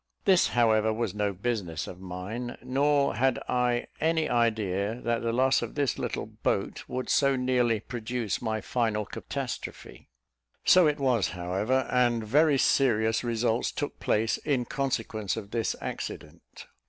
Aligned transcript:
This, 0.25 0.47
however, 0.47 0.91
was 0.91 1.13
no 1.13 1.31
business 1.31 1.85
of 1.85 1.99
mine; 1.99 2.57
nor 2.63 3.13
had 3.17 3.37
I 3.47 3.85
any 3.99 4.27
idea 4.27 4.99
that 4.99 5.21
the 5.21 5.31
loss 5.31 5.61
of 5.61 5.75
this 5.75 5.99
little 5.99 6.25
boat 6.25 6.83
would 6.89 7.07
so 7.07 7.35
nearly 7.35 7.79
produce 7.79 8.41
my 8.41 8.61
final 8.61 9.05
catastrophe; 9.05 10.09
so 10.65 10.87
it 10.87 10.97
was, 10.99 11.27
however, 11.37 11.87
and 11.91 12.23
very 12.25 12.57
serious 12.57 13.23
results 13.23 13.71
took 13.71 13.99
place 13.99 14.37
in 14.37 14.65
consequence 14.65 15.37
of 15.37 15.51
this 15.51 15.75
accident. 15.81 16.65